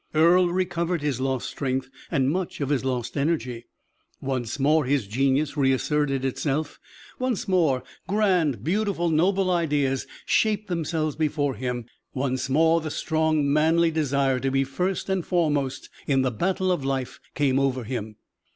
Earle 0.15 0.49
recovered 0.49 1.03
his 1.03 1.21
lost 1.21 1.47
strength 1.47 1.87
and 2.09 2.31
much 2.31 2.59
of 2.59 2.69
his 2.69 2.83
lost 2.83 3.15
energy; 3.15 3.67
once 4.19 4.57
more 4.57 4.85
his 4.85 5.05
genius 5.05 5.55
reasserted 5.55 6.25
itself; 6.25 6.79
once 7.19 7.47
more 7.47 7.83
grand, 8.07 8.63
beautiful, 8.63 9.11
noble 9.11 9.51
ideas 9.51 10.07
shaped 10.25 10.69
themselves 10.69 11.15
before 11.15 11.53
him; 11.53 11.85
once 12.15 12.49
more 12.49 12.81
the 12.81 12.89
strong 12.89 13.53
manly 13.53 13.91
desire 13.91 14.39
to 14.39 14.49
be 14.49 14.63
first 14.63 15.07
and 15.07 15.23
foremost 15.27 15.87
in 16.07 16.23
the 16.23 16.31
battle 16.31 16.71
of 16.71 16.83
life 16.83 17.19
came 17.35 17.59
over 17.59 17.83
him. 17.83 18.15